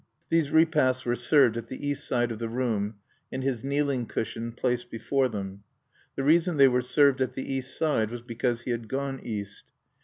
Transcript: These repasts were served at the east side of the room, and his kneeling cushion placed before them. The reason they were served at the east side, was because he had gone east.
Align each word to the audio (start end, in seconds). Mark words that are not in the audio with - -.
These 0.29 0.49
repasts 0.49 1.05
were 1.05 1.15
served 1.15 1.57
at 1.57 1.67
the 1.67 1.87
east 1.87 2.07
side 2.07 2.31
of 2.31 2.39
the 2.39 2.49
room, 2.49 2.95
and 3.31 3.43
his 3.43 3.63
kneeling 3.63 4.07
cushion 4.07 4.51
placed 4.51 4.89
before 4.89 5.29
them. 5.29 5.61
The 6.15 6.23
reason 6.23 6.57
they 6.57 6.67
were 6.67 6.81
served 6.81 7.21
at 7.21 7.33
the 7.33 7.53
east 7.53 7.77
side, 7.77 8.09
was 8.09 8.23
because 8.23 8.61
he 8.61 8.71
had 8.71 8.87
gone 8.87 9.19
east. 9.21 9.65